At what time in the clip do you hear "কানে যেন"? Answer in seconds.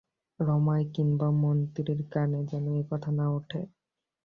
2.13-2.65